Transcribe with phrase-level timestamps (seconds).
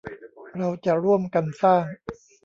[0.57, 1.85] เราจะร่วมกันสร้าง